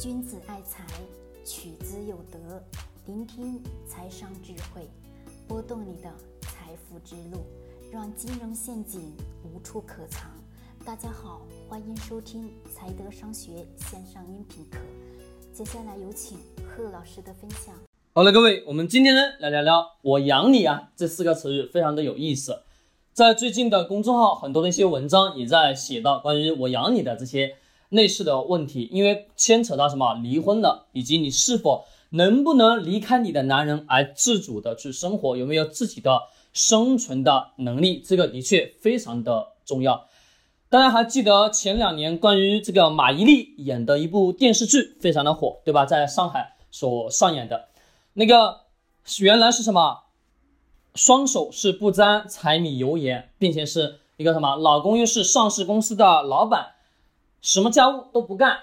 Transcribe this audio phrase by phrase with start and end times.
[0.00, 0.84] 君子爱财，
[1.44, 2.60] 取之有德。
[3.06, 4.90] 聆听财商智慧，
[5.46, 7.44] 拨动你的财富之路，
[7.92, 10.32] 让金融陷阱无处可藏。
[10.84, 14.78] 大家好，欢迎收听财德商学线上音频课。
[15.52, 17.72] 接下来有请贺老师的分享。
[18.14, 22.64] 好了，各位，我们今天呢来聊聊“我养你啊”这四个词语，非常的有意思。
[23.12, 27.58] 在最近的公众号，很多的一些文章也在写到关于“我养你”的这些。
[27.94, 36.22] 类似的问题，因为牵扯到什么离婚了，以及你是否能不能离开你的男人而自主的去生活，有没有自己的
[36.52, 40.06] 生存的能力，这个的确非常的重要。
[40.68, 45.86] 大家还记得前两年关于这个马伊琍演的一部电视剧非常的火，对吧？
[45.86, 47.68] 在上海所上演的
[48.14, 48.62] 那个
[49.20, 50.00] 原来是什么？
[50.96, 54.56] 双手是不沾柴米油盐，并且是一个什么？
[54.56, 56.73] 老公又是上市公司的老板。
[57.44, 58.56] 什么家务都不干，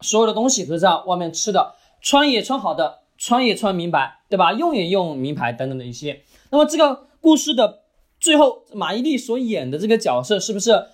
[0.00, 4.52] 所有的东西都在外面吃的，穿也穿好的，穿也穿名牌，对吧？
[4.52, 6.22] 用也用名牌等等的一些。
[6.50, 7.80] 那么这个故事的
[8.20, 10.86] 最后，马伊琍所演的这个角色是不是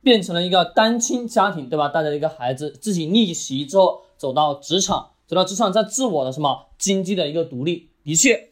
[0.00, 1.88] 变成了一个单亲家庭，对吧？
[1.88, 7.90] 带着一个孩子，自己逆袭之后走到职场，走到职场，在自我的什么经济的一个独立。
[8.04, 8.50] 的确，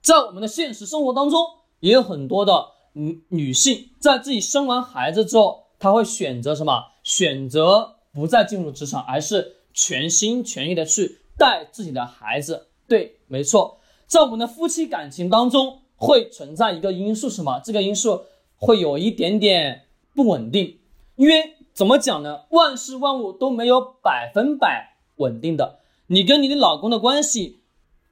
[0.00, 1.44] 在我们的现实生活当中，
[1.80, 6.89] 也有很多的女女性在自己生完孩子之后，她会选择什么？
[7.02, 12.68] 选择不再进入职场，而是全心全意的去带自己的孩子。
[12.88, 17.60] 对，没错，在我们的夫妻感情当中会存在一个因素，什么？
[17.64, 18.24] 这个因素
[18.56, 20.78] 会有一点点不稳定。
[21.16, 22.46] 因为怎么讲呢？
[22.50, 25.80] 万事万物都没有百分百稳定的。
[26.08, 27.60] 你跟你的老公的关系，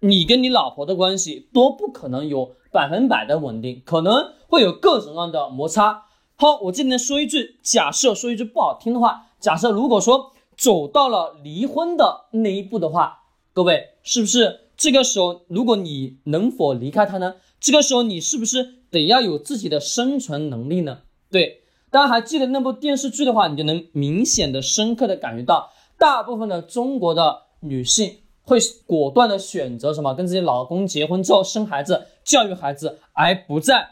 [0.00, 6.07] 你跟你老婆的关系都不可能有百分百的稳定，可能会有各种各样的摩擦。
[6.41, 17.34] 好，我这里呢说一句，假设说一句不好听的话，假设如果说走到了离婚的那一步的话，各位是不是这个时候，如果你能否离开他呢？
[17.59, 21.00] 这个时候你是不是得要有自己的生存能力呢？
[21.28, 30.15] 对，大家还记得那部电视剧的话，你就能明显的、深刻的感觉到，大部分的中国的女性会果断的选择什么？
[30.15, 33.88] 跟自己老公结婚之后生孩子、教育孩子，而不再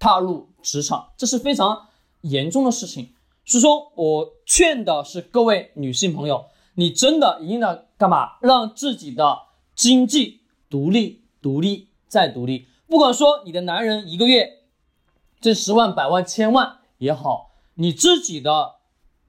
[0.00, 0.48] 踏入。
[0.64, 1.88] 职场这是非常
[2.22, 3.12] 严重的事情，
[3.44, 8.38] 所以说我劝的是各位女性朋友，你真的一定要干嘛？
[8.40, 9.42] 让自己的
[9.76, 12.66] 经济独立、独立再独立。
[12.88, 14.60] 不管说你的男人一个月
[15.40, 18.76] 这十万、百万、千万也好，你自己的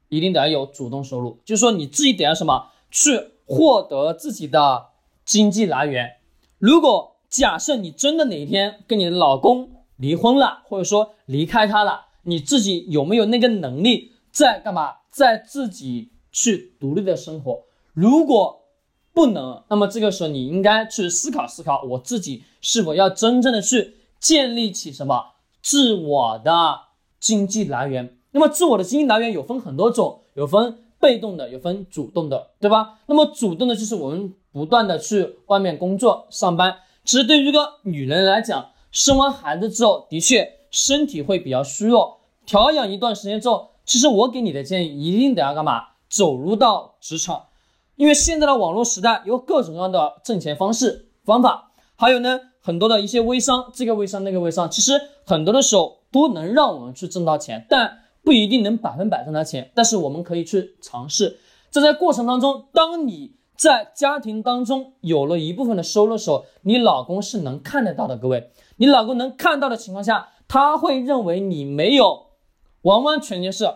[0.08, 4.86] 一定得要有主动收入，就是说你自己得要什么去获得自己的
[5.24, 6.16] 经济来源。
[6.58, 14.94] 如果假设你真的哪一天跟你的老公，离婚了，或者说离开他了，你自己有没有那个能力在干嘛？
[15.10, 17.62] 在自己去独立的生活？
[17.94, 18.62] 如果
[19.14, 26.80] 不能，那么这个时候你应该去思考思考，我自己是否要真正的去建立起什么自我的
[27.18, 28.18] 经济来源？
[28.32, 32.98] 那么自我的经济来源有分很多种，有分被动的，有分主动的，对吧？
[33.06, 36.76] 那么主动的就是我们不断的去外面工作上班。
[37.02, 42.20] 其实对于一个女人来讲，生完孩子之后，的确身体会比较虚弱。
[42.46, 45.82] 调养一段时间之后，其实我给你的建议，一定得要干嘛？
[46.08, 47.44] 走入到职场，
[47.96, 59.70] 因为现在的网络时代有各种各样的挣钱方式方法，还有呢很多的一些微商，这个微商那个微商，其实很多的时候都能让我们去挣到钱，但不一定能百分百挣到钱。
[59.74, 61.38] 但是我们可以去尝试，
[61.70, 68.50] 这在过程当中，当你在家庭当中有了一部分的收入时候，你老公是能看得到的，各位。
[68.76, 72.26] 你老公能看到的情况下，他会认为你没有
[72.82, 73.66] 完完全全是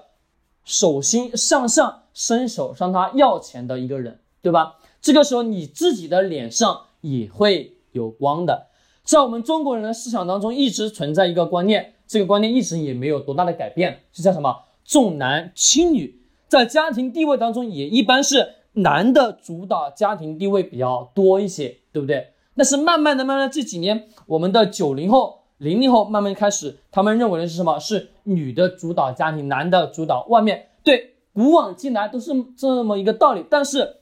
[0.64, 4.76] 手心向上伸手向他要钱的一个人，对吧？
[5.00, 8.66] 这个时候你自己的脸上也会有光的。
[9.02, 14.64] 在我们中国人的思想当中，一直存在一个观念，这个观念一直也没有多大的改变，是叫什么？
[14.84, 22.32] 重男轻女，在家庭地位当中也一般是男的主导家庭地位比较多一些，对不对？
[22.56, 27.78] 但是慢慢的、慢慢的这几年，我们的九零后、零零后慢慢开始，他们认为的是什么？
[27.78, 30.68] 是女的主导家庭，男的主导外面。
[30.82, 33.44] 对，古往今来都是这么一个道理。
[33.48, 33.96] 但是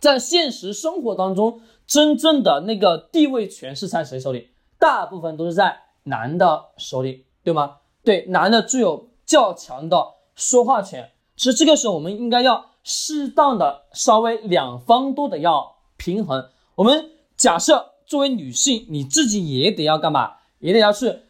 [0.00, 4.48] 在现实生活当中，真正的那个地位权是在谁手里？
[4.78, 7.76] 大部分都是在男的手里，对吗？
[8.02, 10.04] 对，男的具有较强的
[10.34, 11.10] 说话权。
[11.36, 16.48] 其实这个时候，我们应该要适当的稍微两方都得要平衡。
[16.76, 17.10] 我们。
[17.38, 20.38] 假设作为女性，你自己也得要干嘛？
[20.58, 21.20] 也得要去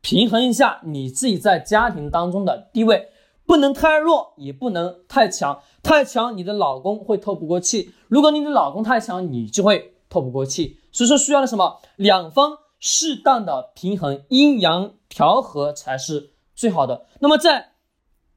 [0.00, 3.10] 平衡一下你自己在家庭当中的地位，
[3.44, 5.60] 不能太弱，也不能太强。
[5.82, 10.78] 太强，你的老公会透不过气；如果你的老公太强，你就会透不过气。
[10.90, 11.82] 所以说，需要的什么？
[11.96, 17.04] 两方适当的平衡，阴阳调和才是最好的。
[17.20, 17.72] 那么，在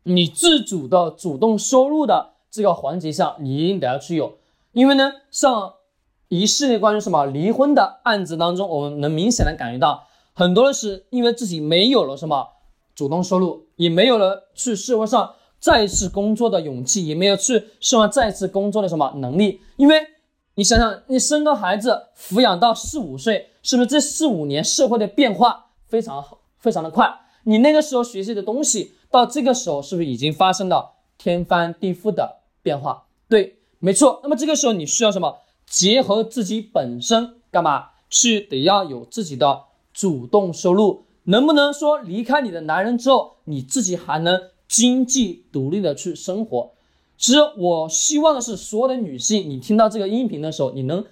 [0.03, 4.37] 你自主的主动收入的这个环节上，你一定得要去有，
[4.71, 5.73] 因为呢，像
[6.29, 12.47] 一系列关于什么离婚的案子当中，我们能明显的感觉到，很多的是因为自己没有了什么
[12.95, 20.07] 主动收入，也没有了去社会上再次工作的勇气，也没有去社会上再次工作的什么能力，因为。
[20.57, 26.23] 你想想，你生个孩子，抚养到四五岁，是不是这四五年社会的变化非常，
[26.59, 27.13] 非常的快？
[27.43, 33.05] 你那个时候学习的东西，到这个时候是不是已经发生了天翻地覆的变化？
[33.29, 34.19] 对，没错。
[34.23, 35.37] 那么这个时候你需要什么？
[35.67, 37.89] 结合自己本身干嘛？
[38.09, 46.71] 去得要有自己的主动收入，能不能说离开你的男人之后，你自己还能经济独立的去生活？
[47.17, 51.05] 其实我希望的是，所有的女性，你听到这个音频的时候，你能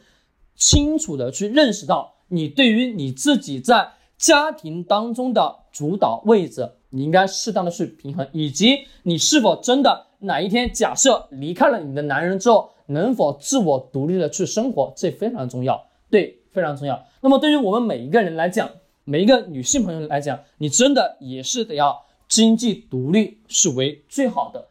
[0.55, 17.03] 清楚的去认识到，你对于你自己在家庭当中的主导位置，你应该适当的去平衡，以及你是否真的哪一天假设离开了你的男人之后，能否自我独立的去生活，这非常重要，对，非常重要。
[17.21, 18.69] 那么对于我们每一个人来讲，
[19.05, 24.67] 每一个女性朋友来讲，你真的也是得要经济独立是为最好的。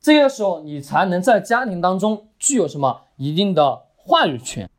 [0.00, 4.70] 这个时候，你才能在家庭当中具有什么一定的话语权，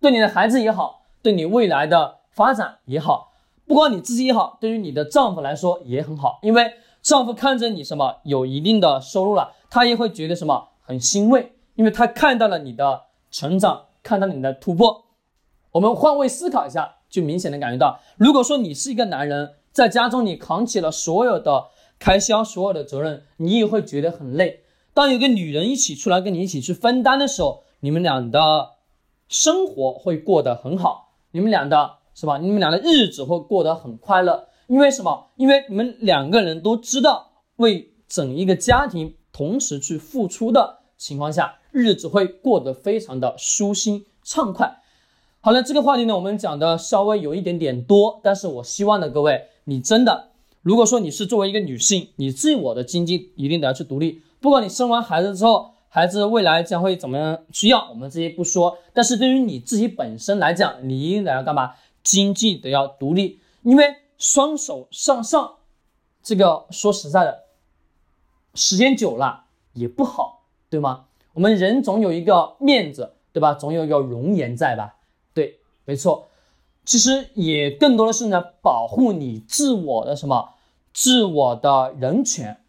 [0.00, 3.33] 对你的孩子也好，对你未来的发展也好，
[3.66, 15.04] 不光你自己也好，对于你的丈夫来说也很好，因为丈夫看着你什么有一定的收入了，他也会觉得什么很欣慰，因为他看到了你的成长，看到了你的突破。
[15.72, 21.68] 我们换位思考一下，就明显的感觉到，如果说你是一个男人，在家中你扛起了所有的。
[21.96, 24.64] 开销所有的责任，你也会觉得很累。
[24.92, 28.72] 当有个女人一起出来跟你一起去分担的时候，你们俩的
[29.28, 32.38] 生活会过得很好，你们俩的是吧？
[32.38, 34.48] 你们俩的日子会过得很快乐。
[34.66, 35.30] 因为什么？
[35.36, 44.78] 因为你们两个人都知道为整一个家庭同时去付出的情况下，日子会过得非常的舒心畅快。
[45.40, 50.30] 好了，这个话题呢，我们讲的稍微有一点点多，但是我希望呢，各位，你真的。
[50.62, 54.22] 如果说你是作为一个女性，你自我的经济一定得要去独立。
[54.40, 58.78] 不管你生完孩子之后，孩子未来将会怎么样需要，我们这些不说。
[58.94, 61.72] 但是对于你自己本身来讲，你一定得要干嘛？
[62.04, 65.56] 经济得要独立，因为双手向上，
[66.22, 67.44] 这个说实在的，
[68.54, 71.06] 时间久了也不好，对吗？
[71.32, 73.54] 我们人总有一个面子，对吧？
[73.54, 74.96] 总有一个容颜在吧？
[75.32, 76.28] 对，没错。
[76.84, 80.50] 其实也更多的是呢，保护你自我的什么？
[80.92, 82.62] 自我的人权，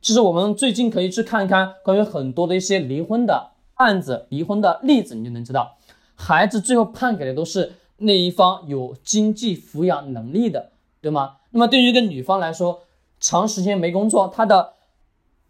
[0.00, 5.76] 其实我们最近可以去看一看关于很多的一些离婚的案子、离婚的例子，你就能知道，
[6.14, 11.36] 孩子最后判给的都是那一方有经济抚养能力的，对吗？
[11.50, 12.82] 那么对于一个女方来说，
[13.20, 14.74] 长时间没工作，她的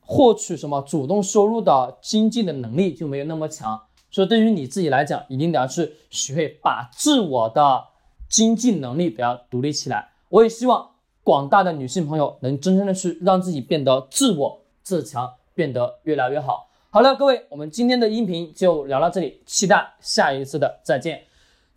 [0.01, 7.85] 获取什么主动收入的经济的能力就没有那么强，所以对于你自己来讲，一定得要去学会把自我的
[8.29, 10.11] 经济能力得要独立起来。
[10.29, 10.91] 我也希望。
[11.27, 16.69] 广大的女性朋友能真正的去让自己变得自我自强，变得越来越好。
[16.91, 21.26] 好了，各位，我们今天的音频就聊到这里，期待下一次的再见。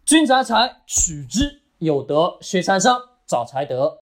[0.09, 3.97] 君宅财，取之有德；学财商，找财德。